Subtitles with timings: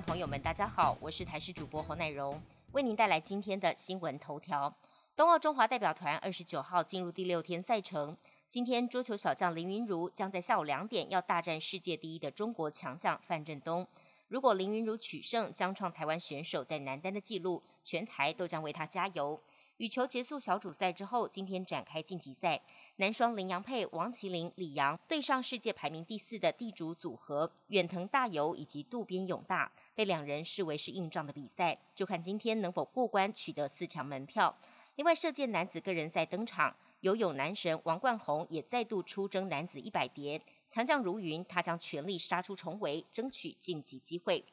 [0.00, 2.40] 朋友们，大家好，我是台视主播侯乃荣，
[2.72, 4.74] 为您带来今天的新闻头条。
[5.14, 8.16] 冬奥中华代表团二十九号进入第六天赛程，
[8.48, 13.86] 今天桌球小将林云如将在下午两点要大战世界第一的中国强将范振东。
[14.28, 19.40] 如果林云如取胜，将创台湾选手在男单的纪录，全台都将为他加油。
[19.78, 22.62] 羽球结束小组赛之后，今天展开晋级赛，
[22.94, 34.56] 男双林洋配王麒麟、李阳对上世界排名第四的地主组合远藤大由以及渡边勇大，被两人视为是硬仗的比赛，就看今天能否过关取得四强门票。
[34.94, 44.44] 另外，射箭男子个人赛登场，游泳男神王冠宏也再度出征男子一百蝶，强将如云，他将全力杀出重围，争取晋级机会。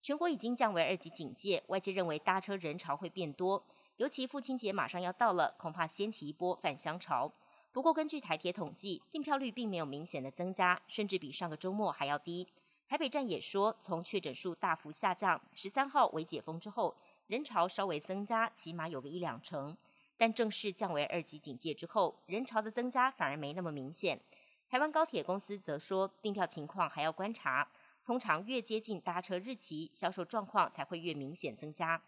[0.00, 3.64] 全国已经降为二级警戒，外界认为搭车人潮会变多。
[4.00, 7.30] 尤其父亲节马上要到了，恐怕掀起一波返乡潮。
[7.70, 12.48] 不过，根据台铁统计，订票率并没有明显的增加，甚至比上个周末还要低。
[12.88, 19.76] 台北站也说，从确诊数大幅下降，十三号为解封之后，人潮稍微增加，起码有个一两成。
[20.16, 24.18] 但正式降为二级警戒之后，人潮的增加反而没那么明显。
[24.70, 27.68] 台湾高铁公司则说，订票情况还要观察，
[28.02, 32.00] 通常越接近搭车日期，销售状况才会越明显增加。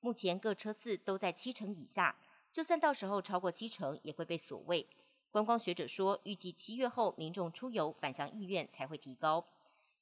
[0.00, 2.16] 目前各车次都在七成以下，
[2.52, 4.86] 就算到时候超过七成，也会被所谓。
[5.30, 9.46] 观光学者说，预计七月后民众出游返乡意愿才会提高。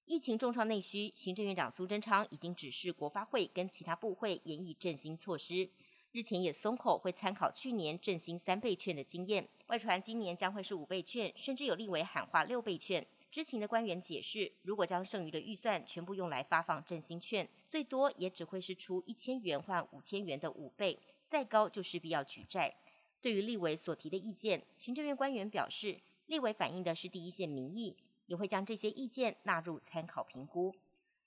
[0.06, 5.68] 疫情重创内需，行政院长苏贞昌已经指示国发会跟其他部会研议振兴措施。
[6.12, 13.06] 日前也松口，会参考去年振兴三倍券的经验，外传今年将会是五倍券，甚至有立委喊话六倍券。
[13.30, 22.74] 知情的官员解释，如果将剩余的预算全部用来发放振兴券，最多也只会是出一千元换五千元的五倍，再高就势必要举债。
[23.20, 27.94] 对于立委所提的意见，行政院官员表示，立委反映的是第一线民意，
[28.26, 30.74] 也会将这些意见纳入参考评估。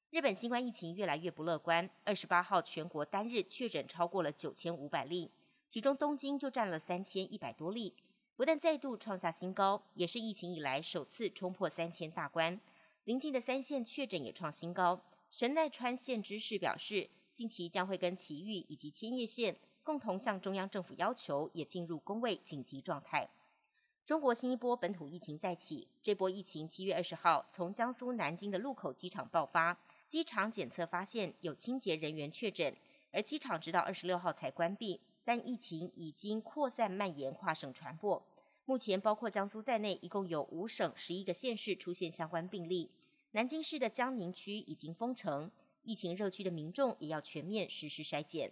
[0.10, 5.30] 日本新冠疫情越来越不乐观，二十八号全国单日确诊超过了九千五百例，
[5.70, 7.94] 其中东京就占了三千一百多例。
[8.36, 12.60] 不但再度创下新高，也是疫情以来首次冲破三千大关。
[13.04, 15.00] 临近的三县确诊也创新高。
[15.30, 23.30] 神奈川县知事表示，近期将会跟埼玉以及千叶县共同向中央政府要求，也进入公卫紧急状态。
[24.06, 29.78] 中国新一波本土疫情再起，这波疫情七月二十号从江苏南京的禄口机场爆发，
[30.08, 32.76] 机场检测发现有清洁人员确诊，
[33.12, 35.00] 而机场直到二十六号才关闭。
[35.24, 38.26] 但疫情已经扩散蔓延，跨省传播。
[38.66, 42.92] 目前包括江苏在内，一共有五省十一个县市出现相关病例。
[43.32, 45.52] 南京市的江宁区已经封城，
[45.84, 48.52] 疫情热区的民众也要全面实施筛检。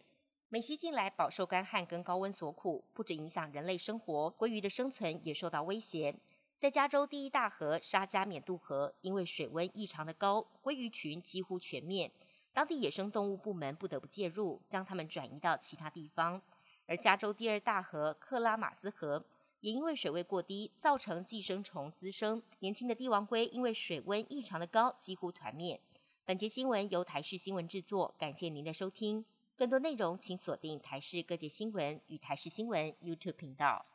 [0.50, 6.16] 美西近来饱受干旱跟高温所苦，不止影响人类生活，鲑鱼的生存也受到威胁。
[6.58, 12.12] 在加州第一大河沙加缅渡河，因为水温异常的高，鲑鱼群几乎全灭。
[12.52, 16.42] 当地野生动物部门不得不介入，将它们转移到其他地方。
[16.90, 19.24] 而加州第二大河克拉马斯河。
[19.62, 25.80] 也因为水位过低，造成寄生虫滋生，年轻的帝王龟因为水温异常的高，几乎团灭。
[26.26, 29.26] 本节新闻由台视新闻制作，感谢您的收听。
[29.58, 33.86] 更多内容请锁定台视各界新闻与台视新闻 YouTube 频道。